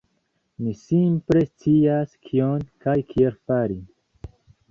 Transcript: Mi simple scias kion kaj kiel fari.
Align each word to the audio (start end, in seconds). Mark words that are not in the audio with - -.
Mi 0.67 0.71
simple 0.77 1.41
scias 1.49 2.15
kion 2.29 2.65
kaj 2.85 2.97
kiel 3.13 3.39
fari. 3.51 3.77